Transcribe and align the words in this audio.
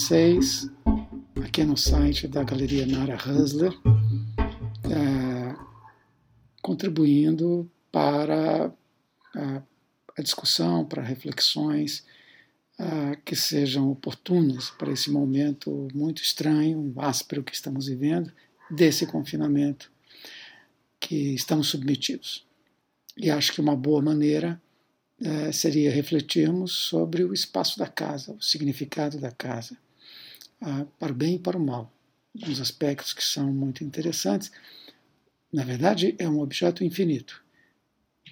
vocês 0.00 0.66
aqui 1.44 1.62
no 1.62 1.76
site 1.76 2.26
da 2.26 2.42
Galeria 2.42 2.86
Nara 2.86 3.16
Husler, 3.16 3.70
é, 4.90 5.54
contribuindo 6.62 7.70
para 7.92 8.72
a, 9.36 9.62
a, 10.16 10.22
discussão, 10.22 10.86
para 10.86 11.02
reflexões 11.02 12.02
que 13.26 13.36
sejam 13.36 13.90
oportunas 13.90 14.70
para 14.70 14.90
esse 14.90 15.10
momento 15.10 15.86
muito 15.94 16.22
estranho, 16.22 16.94
áspero 16.96 17.44
que 17.44 17.54
estamos 17.54 17.86
vivendo, 17.86 18.32
desse 18.70 19.06
confinamento 19.06 19.92
que 20.98 21.34
estamos 21.34 21.68
submetidos. 21.68 22.46
E 23.18 23.30
acho 23.30 23.52
que 23.52 23.60
uma 23.60 23.76
boa 23.76 24.00
maneira 24.00 24.58
é, 25.22 25.52
seria 25.52 25.92
refletirmos 25.92 26.72
sobre 26.72 27.22
o 27.22 27.34
espaço 27.34 27.78
da 27.78 27.86
casa, 27.86 28.32
o 28.32 28.40
significado 28.40 29.18
da 29.18 29.30
casa, 29.30 29.76
para 30.98 31.12
o 31.12 31.14
bem 31.14 31.36
e 31.36 31.38
para 31.38 31.56
o 31.56 31.64
mal. 31.64 31.92
Uns 32.34 32.60
aspectos 32.60 33.12
que 33.12 33.24
são 33.24 33.52
muito 33.52 33.82
interessantes. 33.82 34.52
Na 35.52 35.64
verdade, 35.64 36.14
é 36.18 36.28
um 36.28 36.40
objeto 36.40 36.84
infinito, 36.84 37.42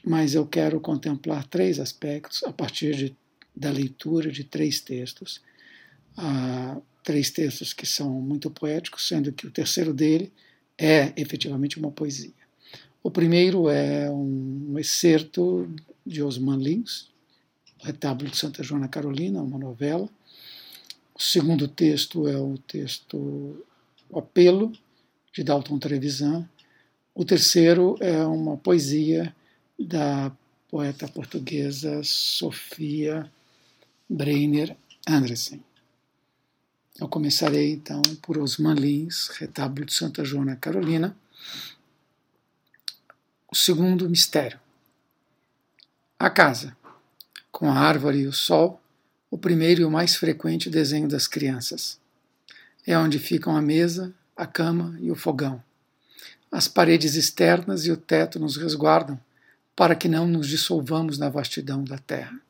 mas 0.04 0.34
eu 0.34 0.46
quero 0.46 0.80
contemplar 0.80 1.44
três 1.46 1.80
aspectos 1.80 2.44
a 2.44 2.52
partir 2.52 2.94
de, 2.94 3.16
da 3.54 3.70
leitura 3.70 4.30
de 4.30 4.44
três 4.44 4.80
textos. 4.80 5.42
Ah, 6.16 6.80
três 7.02 7.30
textos 7.30 7.72
que 7.72 7.86
são 7.86 8.10
muito 8.20 8.50
poéticos, 8.50 9.08
sendo 9.08 9.32
que 9.32 9.46
o 9.46 9.50
terceiro 9.50 9.94
dele 9.94 10.32
é 10.76 11.12
efetivamente 11.16 11.78
uma 11.78 11.90
poesia. 11.90 12.32
O 13.02 13.10
primeiro 13.10 13.68
é 13.68 14.10
um 14.10 14.78
excerto 14.78 15.68
de 16.04 16.22
Osman 16.22 16.58
Lins, 16.58 17.10
Retábulo 17.78 18.30
de 18.30 18.36
Santa 18.36 18.62
Joana 18.62 18.88
Carolina, 18.88 19.42
uma 19.42 19.58
novela. 19.58 20.08
O 21.18 21.22
segundo 21.22 21.66
texto 21.66 22.28
é 22.28 22.36
o 22.38 22.56
texto 22.58 23.66
O 24.08 24.20
Apelo, 24.20 24.72
de 25.32 25.42
Dalton 25.42 25.76
Trevisan. 25.76 26.48
O 27.12 27.24
terceiro 27.24 27.96
é 27.98 28.24
uma 28.24 28.56
poesia 28.56 29.34
da 29.76 30.30
poeta 30.68 31.08
portuguesa 31.08 32.04
Sofia 32.04 33.28
Breiner 34.08 34.76
Andressen. 35.08 35.60
Eu 37.00 37.08
começarei 37.08 37.72
então 37.72 38.00
por 38.22 38.38
Osman 38.38 38.74
Lins, 38.74 39.26
Retábulo 39.26 39.86
de 39.86 39.94
Santa 39.94 40.24
Joana 40.24 40.54
Carolina. 40.54 41.16
O 43.50 43.56
segundo 43.56 44.08
mistério. 44.08 44.60
A 46.16 46.30
casa, 46.30 46.76
com 47.50 47.68
a 47.68 47.74
árvore 47.74 48.20
e 48.20 48.26
o 48.28 48.32
sol, 48.32 48.80
o 49.30 49.36
primeiro 49.36 49.82
e 49.82 49.84
o 49.84 49.90
mais 49.90 50.16
frequente 50.16 50.70
desenho 50.70 51.08
das 51.08 51.26
crianças. 51.26 51.98
É 52.86 52.96
onde 52.96 53.18
ficam 53.18 53.56
a 53.56 53.60
mesa, 53.60 54.12
a 54.36 54.46
cama 54.46 54.96
e 55.00 55.10
o 55.10 55.14
fogão. 55.14 55.62
As 56.50 56.66
paredes 56.66 57.14
externas 57.14 57.84
e 57.84 57.90
o 57.90 57.96
teto 57.96 58.38
nos 58.38 58.56
resguardam 58.56 59.20
para 59.76 59.94
que 59.94 60.08
não 60.08 60.26
nos 60.26 60.48
dissolvamos 60.48 61.18
na 61.18 61.28
vastidão 61.28 61.84
da 61.84 61.98
terra. 61.98 62.40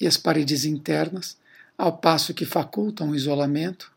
E 0.00 0.06
as 0.06 0.16
paredes 0.16 0.64
internas, 0.64 1.36
ao 1.76 1.98
passo 1.98 2.32
que 2.32 2.46
facultam 2.46 3.10
o 3.10 3.16
isolamento, 3.16 3.92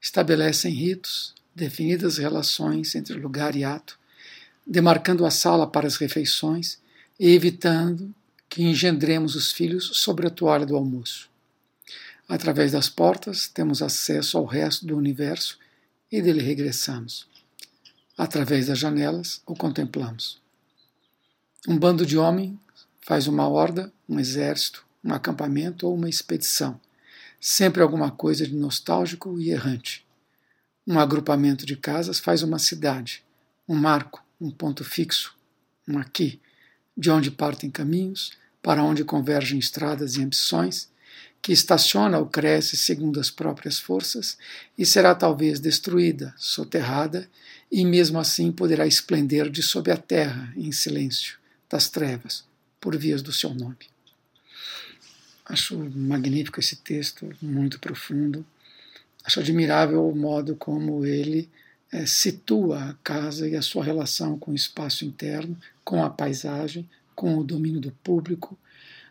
estabelecem 0.00 0.72
ritos, 0.72 1.34
definidas 1.54 2.18
relações 2.18 2.94
entre 2.94 3.14
lugar 3.14 3.56
e 3.56 3.64
ato, 3.64 3.98
demarcando 4.66 5.24
a 5.24 5.30
sala 5.30 5.66
para 5.66 5.86
as 5.86 5.96
refeições 5.96 6.78
e 7.18 7.30
evitando 7.30 8.14
que 8.48 8.62
engendremos 8.62 9.34
os 9.34 9.50
filhos 9.50 9.90
sobre 9.94 10.26
a 10.26 10.30
toalha 10.30 10.66
do 10.66 10.76
almoço. 10.76 11.30
Através 12.28 12.72
das 12.72 12.88
portas, 12.88 13.48
temos 13.48 13.82
acesso 13.82 14.36
ao 14.36 14.44
resto 14.44 14.84
do 14.84 14.96
universo 14.96 15.58
e 16.10 16.20
dele 16.20 16.42
regressamos. 16.42 17.28
Através 18.18 18.66
das 18.66 18.78
janelas, 18.78 19.40
o 19.46 19.54
contemplamos. 19.54 20.40
Um 21.68 21.78
bando 21.78 22.04
de 22.04 22.18
homens 22.18 22.56
faz 23.00 23.26
uma 23.26 23.48
horda, 23.48 23.92
um 24.08 24.18
exército, 24.18 24.84
um 25.04 25.12
acampamento 25.12 25.86
ou 25.86 25.94
uma 25.94 26.08
expedição. 26.08 26.80
Sempre 27.40 27.82
alguma 27.82 28.10
coisa 28.10 28.46
de 28.46 28.54
nostálgico 28.54 29.38
e 29.38 29.50
errante. 29.50 30.04
Um 30.86 30.98
agrupamento 30.98 31.64
de 31.64 31.76
casas 31.76 32.18
faz 32.18 32.42
uma 32.42 32.58
cidade, 32.58 33.22
um 33.68 33.74
marco, 33.76 34.24
um 34.40 34.50
ponto 34.50 34.84
fixo, 34.84 35.36
um 35.86 35.98
aqui, 35.98 36.40
de 36.96 37.10
onde 37.10 37.30
partem 37.30 37.70
caminhos, 37.70 38.32
para 38.62 38.82
onde 38.82 39.04
convergem 39.04 39.58
estradas 39.58 40.16
e 40.16 40.22
ambições, 40.22 40.88
que 41.40 41.52
estaciona 41.52 42.18
ou 42.18 42.26
cresce 42.26 42.76
segundo 42.76 43.20
as 43.20 43.30
próprias 43.30 43.78
forças 43.78 44.36
e 44.76 44.84
será 44.84 45.14
talvez 45.14 45.60
destruída, 45.60 46.34
soterrada, 46.36 47.28
e 47.70 47.84
mesmo 47.84 48.18
assim 48.18 48.50
poderá 48.50 48.86
esplender 48.86 49.48
de 49.50 49.62
sob 49.62 49.90
a 49.90 49.96
terra, 49.96 50.52
em 50.56 50.72
silêncio, 50.72 51.38
das 51.70 51.88
trevas, 51.88 52.44
por 52.80 52.96
vias 52.96 53.22
do 53.22 53.32
seu 53.32 53.54
nome. 53.54 53.76
Acho 55.44 55.78
magnífico 55.94 56.58
esse 56.58 56.76
texto, 56.76 57.28
muito 57.40 57.78
profundo. 57.78 58.44
Acho 59.24 59.40
admirável 59.40 60.08
o 60.08 60.16
modo 60.16 60.56
como 60.56 61.06
ele 61.06 61.48
é, 61.92 62.04
situa 62.04 62.90
a 62.90 62.94
casa 62.94 63.48
e 63.48 63.54
a 63.54 63.62
sua 63.62 63.84
relação 63.84 64.36
com 64.38 64.50
o 64.50 64.56
espaço 64.56 65.04
interno, 65.04 65.56
com 65.84 66.04
a 66.04 66.10
paisagem, 66.10 66.88
com 67.16 67.38
o 67.38 67.44
domínio 67.44 67.80
do 67.80 67.90
público, 67.90 68.56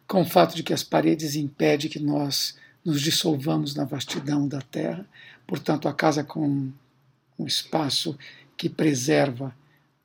com 0.07 0.21
o 0.21 0.25
fato 0.25 0.55
de 0.55 0.63
que 0.63 0.73
as 0.73 0.83
paredes 0.83 1.35
impedem 1.35 1.89
que 1.89 1.99
nós 1.99 2.55
nos 2.85 3.01
dissolvamos 3.01 3.73
na 3.73 3.83
vastidão 3.83 4.47
da 4.47 4.61
terra, 4.61 5.05
portanto, 5.47 5.87
a 5.87 5.93
casa 5.93 6.23
com 6.23 6.71
um 7.37 7.45
espaço 7.45 8.17
que 8.55 8.69
preserva 8.69 9.53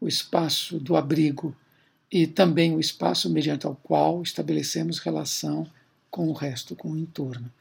o 0.01 0.09
espaço 0.09 0.81
do 0.81 0.97
abrigo 0.97 1.55
e 2.11 2.27
também 2.27 2.75
o 2.75 2.81
espaço 2.81 3.31
mediante 3.31 3.67
o 3.67 3.77
qual 3.77 4.23
estabelecemos 4.23 4.99
relação 4.99 5.67
com 6.11 6.29
o 6.29 6.33
resto, 6.33 6.75
com 6.75 6.91
o 6.91 6.99
entorno. 6.99 7.53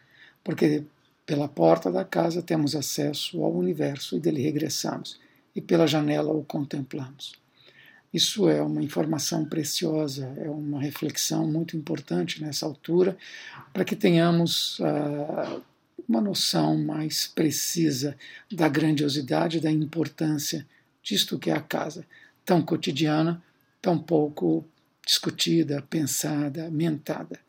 Porque 0.44 0.84
pela 1.26 1.48
porta 1.48 1.92
da 1.92 2.04
casa 2.04 2.42
temos 2.42 2.76
acesso 2.76 3.44
ao 3.44 3.54
universo 3.54 4.16
e 4.16 4.20
dele 4.20 4.42
regressamos, 4.42 5.20
e 5.56 5.62
pela 5.62 5.86
janela 5.86 6.32
o 6.32 6.44
contemplamos. 6.44 7.34
Isso 8.14 8.50
é 8.50 8.62
uma 8.62 8.82
informação 8.82 9.46
preciosa, 9.46 10.34
é 10.38 10.50
uma 10.50 10.82
reflexão 10.82 11.48
muito 11.48 11.78
importante 11.78 12.42
nessa 12.42 12.66
altura, 12.66 13.16
para 13.72 13.86
que 13.86 13.96
tenhamos 13.96 14.80
uh, 14.80 15.62
uma 16.08 16.20
noção 16.20 16.76
mais 16.78 17.28
precisa 17.28 18.18
da 18.52 18.68
grandiosidade, 18.68 19.60
da 19.60 19.72
importância 19.72 20.66
disto 21.04 21.38
que 21.38 21.52
é 21.52 21.54
a 21.54 21.62
casa, 21.62 22.06
tão 22.44 22.64
cotidiana, 22.64 23.42
tão 23.80 23.98
pouco 23.98 24.66
discutida, 25.06 25.84
pensada, 25.90 26.70
mentada. 26.70 27.40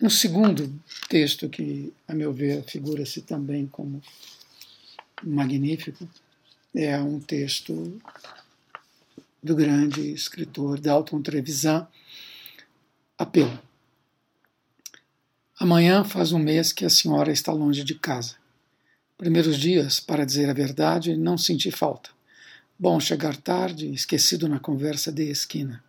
Um 0.00 0.10
segundo 0.10 0.72
texto 1.08 1.48
que, 1.48 1.92
a 2.08 2.14
meu 2.14 2.32
ver, 2.32 2.64
figura-se 2.64 3.22
também 3.22 3.66
como 3.66 4.02
magnífico 5.22 6.08
é 6.74 6.98
um 6.98 7.20
texto 7.20 8.00
do 9.42 9.54
grande 9.54 10.12
escritor 10.12 10.78
Dalton 10.78 11.22
Trevisan, 11.22 11.86
Apelo. 13.18 13.58
Amanhã 15.58 16.04
faz 16.04 16.32
um 16.32 16.38
mês 16.38 16.72
que 16.72 16.84
a 16.84 16.90
senhora 16.90 17.30
está 17.30 17.52
longe 17.52 17.84
de 17.84 17.94
casa. 17.94 18.36
Primeiros 19.18 19.58
dias, 19.58 20.00
para 20.00 20.24
dizer 20.24 20.48
a 20.48 20.54
verdade, 20.54 21.16
não 21.16 21.36
senti 21.36 21.70
falta. 21.70 22.10
Bom 22.78 22.98
chegar 22.98 23.36
tarde, 23.36 23.92
esquecido 23.92 24.48
na 24.48 24.58
conversa 24.58 25.12
de 25.12 25.30
esquina. 25.30 25.84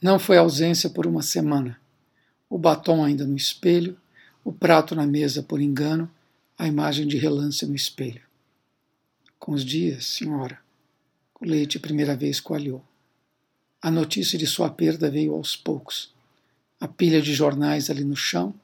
Não 0.00 0.18
foi 0.18 0.38
ausência 0.38 0.88
por 0.88 1.06
uma 1.06 1.22
semana 1.22 1.80
o 2.50 2.58
batom 2.58 3.04
ainda 3.04 3.24
no 3.24 3.36
espelho, 3.36 3.96
o 4.44 4.52
prato 4.52 4.96
na 4.96 5.06
mesa 5.06 5.40
por 5.40 5.60
engano, 5.60 6.10
a 6.58 6.66
imagem 6.66 7.06
de 7.06 7.16
relance 7.16 7.64
no 7.64 7.76
espelho. 7.76 8.22
Com 9.38 9.52
os 9.52 9.64
dias, 9.64 10.04
senhora, 10.04 10.58
o 11.40 11.46
leite 11.46 11.78
primeira 11.78 12.14
vez 12.14 12.38
coalhou. 12.38 12.84
A 13.80 13.90
notícia 13.90 14.38
de 14.38 14.46
sua 14.46 14.68
perda 14.68 15.10
veio 15.10 15.32
aos 15.32 15.56
poucos. 15.56 16.12
A 16.78 16.86
pilha 16.86 17.22
de 17.22 17.32
jornais 17.32 17.88
ali 17.88 18.04
no 18.04 18.14
chão, 18.14 18.54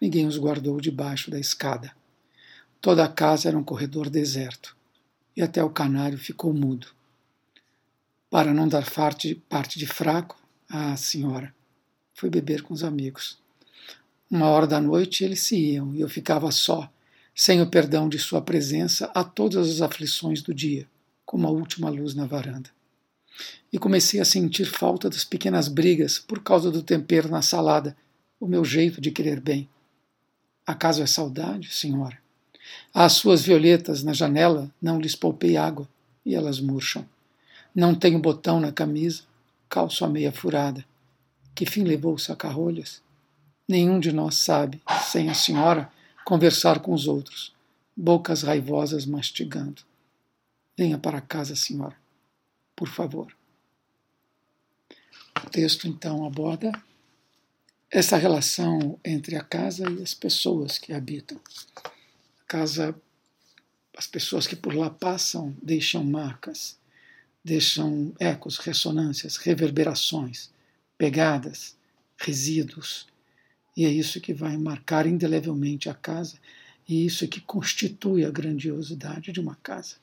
ninguém 0.00 0.26
os 0.26 0.38
guardou 0.38 0.80
debaixo 0.80 1.30
da 1.30 1.38
escada. 1.38 1.92
Toda 2.80 3.04
a 3.04 3.08
casa 3.08 3.48
era 3.48 3.58
um 3.58 3.62
corredor 3.62 4.08
deserto, 4.08 4.74
e 5.36 5.42
até 5.42 5.62
o 5.62 5.68
canário 5.68 6.16
ficou 6.16 6.54
mudo. 6.54 6.86
Para 8.30 8.54
não 8.54 8.66
dar 8.66 8.90
parte, 8.90 9.34
parte 9.34 9.78
de 9.78 9.86
fraco, 9.86 10.40
ah, 10.70 10.96
senhora, 10.96 11.54
fui 12.14 12.30
beber 12.30 12.62
com 12.62 12.72
os 12.72 12.82
amigos. 12.82 13.38
Uma 14.30 14.48
hora 14.48 14.66
da 14.66 14.80
noite 14.80 15.22
eles 15.22 15.40
se 15.40 15.54
iam 15.54 15.94
e 15.94 16.00
eu 16.00 16.08
ficava 16.08 16.50
só, 16.50 16.90
sem 17.34 17.60
o 17.60 17.68
perdão 17.68 18.08
de 18.08 18.18
sua 18.18 18.40
presença 18.40 19.10
a 19.14 19.22
todas 19.22 19.68
as 19.68 19.82
aflições 19.82 20.40
do 20.40 20.54
dia, 20.54 20.88
como 21.32 21.48
a 21.48 21.50
última 21.50 21.88
luz 21.88 22.14
na 22.14 22.26
varanda. 22.26 22.68
E 23.72 23.78
comecei 23.78 24.20
a 24.20 24.24
sentir 24.24 24.66
falta 24.66 25.08
das 25.08 25.24
pequenas 25.24 25.66
brigas 25.66 26.18
por 26.18 26.42
causa 26.42 26.70
do 26.70 26.82
tempero 26.82 27.26
na 27.30 27.40
salada, 27.40 27.96
o 28.38 28.46
meu 28.46 28.62
jeito 28.62 29.00
de 29.00 29.10
querer 29.10 29.40
bem. 29.40 29.66
Acaso 30.66 31.02
é 31.02 31.06
saudade, 31.06 31.72
senhora? 31.72 32.18
Às 32.92 33.14
suas 33.14 33.40
violetas 33.40 34.02
na 34.02 34.12
janela 34.12 34.70
não 34.80 35.00
lhes 35.00 35.16
poupei 35.16 35.56
água 35.56 35.88
e 36.22 36.34
elas 36.34 36.60
murcham. 36.60 37.08
Não 37.74 37.94
tenho 37.94 38.18
botão 38.18 38.60
na 38.60 38.70
camisa, 38.70 39.22
calço 39.70 40.04
a 40.04 40.10
meia 40.10 40.32
furada. 40.32 40.84
Que 41.54 41.64
fim 41.64 41.82
levou 41.82 42.12
o 42.12 42.18
saca-rolhas? 42.18 43.00
Nenhum 43.66 43.98
de 43.98 44.12
nós 44.12 44.36
sabe, 44.36 44.82
sem 45.10 45.30
a 45.30 45.34
senhora, 45.34 45.90
conversar 46.26 46.80
com 46.80 46.92
os 46.92 47.08
outros, 47.08 47.54
bocas 47.96 48.42
raivosas 48.42 49.06
mastigando. 49.06 49.80
Venha 50.82 50.98
para 50.98 51.20
casa, 51.20 51.54
senhora, 51.54 51.96
por 52.74 52.88
favor. 52.88 53.32
O 55.46 55.48
texto 55.48 55.86
então 55.86 56.26
aborda 56.26 56.72
essa 57.88 58.16
relação 58.16 58.98
entre 59.04 59.36
a 59.36 59.44
casa 59.44 59.88
e 59.88 60.02
as 60.02 60.12
pessoas 60.12 60.78
que 60.78 60.92
habitam. 60.92 61.40
A 61.76 62.44
casa, 62.48 63.00
as 63.96 64.08
pessoas 64.08 64.44
que 64.48 64.56
por 64.56 64.74
lá 64.74 64.90
passam 64.90 65.56
deixam 65.62 66.02
marcas, 66.02 66.76
deixam 67.44 68.12
ecos, 68.18 68.58
ressonâncias, 68.58 69.36
reverberações, 69.36 70.50
pegadas, 70.98 71.76
resíduos. 72.16 73.06
E 73.76 73.84
é 73.84 73.88
isso 73.88 74.20
que 74.20 74.34
vai 74.34 74.56
marcar 74.56 75.06
indelevelmente 75.06 75.88
a 75.88 75.94
casa, 75.94 76.40
e 76.88 77.06
isso 77.06 77.28
que 77.28 77.40
constitui 77.40 78.24
a 78.24 78.32
grandiosidade 78.32 79.30
de 79.30 79.38
uma 79.38 79.54
casa, 79.62 80.02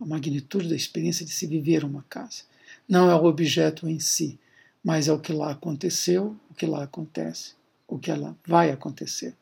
a 0.00 0.06
magnitude 0.06 0.68
da 0.68 0.76
experiência 0.76 1.24
de 1.24 1.32
se 1.32 1.46
viver 1.46 1.84
uma 1.84 2.04
casa. 2.08 2.42
Não 2.88 3.10
é 3.10 3.14
o 3.14 3.24
objeto 3.24 3.88
em 3.88 4.00
si, 4.00 4.38
mas 4.82 5.08
é 5.08 5.12
o 5.12 5.20
que 5.20 5.32
lá 5.32 5.52
aconteceu, 5.52 6.36
o 6.50 6.54
que 6.54 6.66
lá 6.66 6.82
acontece, 6.82 7.52
o 7.86 7.98
que 7.98 8.10
ela 8.10 8.36
vai 8.46 8.70
acontecer. 8.70 9.34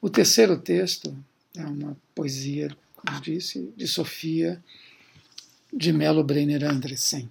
O 0.00 0.10
terceiro 0.10 0.58
texto 0.58 1.16
é 1.56 1.64
uma 1.64 1.96
poesia, 2.14 2.76
como 2.94 3.20
disse, 3.20 3.72
de 3.76 3.88
Sofia 3.88 4.62
de 5.72 5.92
Melo 5.92 6.22
Brenner 6.22 6.62
Andressen. 6.64 7.28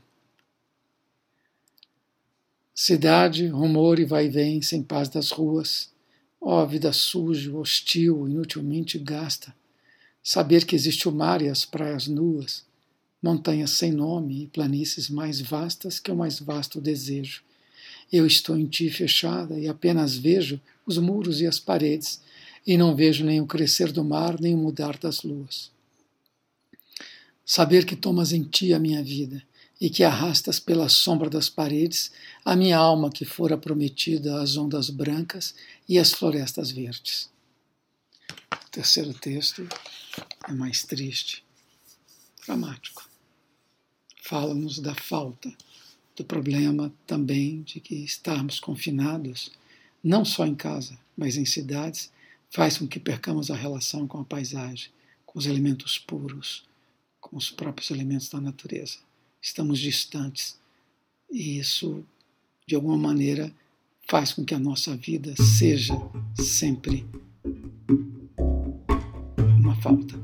Cidade, 2.76 3.48
rumor 3.48 4.00
e 4.00 4.06
vai-vem 4.06 4.62
sem 4.62 4.84
paz 4.84 5.08
das 5.08 5.32
ruas, 5.32 5.92
ó 6.42 6.66
vida 6.66 6.92
suja, 6.92 7.56
hostil, 7.56 8.28
inutilmente 8.28 8.98
gasta. 9.00 9.56
Saber 10.24 10.66
que 10.66 10.74
existe 10.74 11.10
o 11.10 11.12
mar 11.12 11.42
e 11.42 11.50
as 11.50 11.66
praias 11.66 12.08
nuas, 12.08 12.64
montanhas 13.22 13.72
sem 13.72 13.92
nome 13.92 14.44
e 14.44 14.48
planícies 14.48 15.10
mais 15.10 15.42
vastas 15.42 16.00
que 16.00 16.10
o 16.10 16.16
mais 16.16 16.40
vasto 16.40 16.80
desejo. 16.80 17.44
Eu 18.10 18.26
estou 18.26 18.58
em 18.58 18.66
ti 18.66 18.90
fechada 18.90 19.60
e 19.60 19.68
apenas 19.68 20.16
vejo 20.16 20.62
os 20.86 20.98
muros 20.98 21.42
e 21.42 21.46
as 21.46 21.60
paredes, 21.60 22.22
e 22.66 22.78
não 22.78 22.96
vejo 22.96 23.26
nem 23.26 23.42
o 23.42 23.46
crescer 23.46 23.92
do 23.92 24.02
mar, 24.02 24.40
nem 24.40 24.56
o 24.56 24.58
mudar 24.58 24.98
das 24.98 25.24
luas. 25.24 25.70
Saber 27.46 27.86
que 27.86 27.96
tomas 27.96 28.32
em 28.32 28.44
ti 28.44 28.74
a 28.74 28.80
minha 28.80 29.04
vida 29.04 29.44
e 29.80 29.90
que 29.90 30.06
arrastas 30.06 30.58
pela 30.58 30.88
sombra 30.88 31.30
das 31.30 31.50
paredes 31.50 32.12
a 32.46 32.56
minha 32.56 32.78
alma 32.78 33.12
que 33.12 33.26
fora 33.26 33.58
prometida 33.58 34.42
às 34.42 34.56
ondas 34.56 34.90
brancas 34.90 35.54
e 35.90 36.00
às 36.00 36.14
florestas 36.14 36.72
verdes. 36.72 37.30
Terceiro 38.72 39.14
texto 39.14 39.68
é 40.48 40.54
mais 40.54 40.84
triste, 40.84 41.44
dramático. 42.46 43.10
Fala-nos 44.22 44.80
da 44.80 44.96
falta, 44.96 45.54
do 46.16 46.24
problema 46.24 46.94
também 47.08 47.62
de 47.64 47.80
que 47.80 47.96
estarmos 47.96 48.60
confinados, 48.60 49.52
não 50.04 50.24
só 50.24 50.46
em 50.46 50.56
casa, 50.56 50.98
mas 51.18 51.38
em 51.38 51.46
cidades, 51.46 52.12
faz 52.50 52.78
com 52.78 52.88
que 52.88 53.00
percamos 53.00 53.50
a 53.50 53.56
relação 53.56 54.08
com 54.08 54.20
a 54.20 54.26
paisagem, 54.26 54.92
com 55.26 55.40
os 55.40 55.46
elementos 55.46 55.98
puros, 55.98 56.64
com 57.20 57.36
os 57.36 57.50
próprios 57.50 57.90
elementos 57.90 58.30
da 58.30 58.40
natureza. 58.40 59.00
Estamos 59.42 59.80
distantes. 59.80 60.58
E 61.32 61.58
isso, 61.58 62.06
de 62.68 62.76
alguma 62.76 62.98
maneira, 62.98 63.54
faz 64.08 64.34
com 64.34 64.46
que 64.46 64.54
a 64.54 64.60
nossa 64.60 64.96
vida 64.96 65.34
seja 65.36 65.96
sempre 66.36 67.06
falta. 69.84 70.23